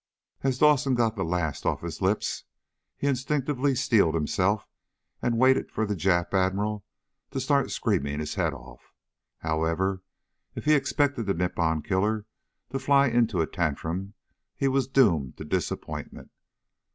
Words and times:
As 0.41 0.57
Dawson 0.57 0.95
got 0.95 1.15
the 1.15 1.23
last 1.23 1.63
off 1.63 1.81
his 1.81 2.01
lips 2.01 2.45
he 2.97 3.05
instinctively 3.05 3.75
steeled 3.75 4.15
himself 4.15 4.67
and 5.21 5.37
waited 5.37 5.69
for 5.69 5.85
the 5.85 5.93
Jap 5.93 6.33
Admiral 6.33 6.83
to 7.29 7.39
start 7.39 7.69
screaming 7.69 8.19
his 8.19 8.33
head 8.33 8.51
off. 8.51 8.95
However, 9.41 10.01
if 10.55 10.65
he 10.65 10.73
expected 10.73 11.27
the 11.27 11.35
Nippon 11.35 11.83
killer 11.83 12.25
to 12.71 12.79
fly 12.79 13.09
into 13.09 13.41
a 13.41 13.45
tantrum 13.47 14.15
he 14.57 14.67
was 14.67 14.87
doomed 14.87 15.37
to 15.37 15.45
disappointment. 15.45 16.31